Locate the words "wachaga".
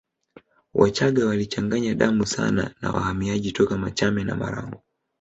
0.73-1.25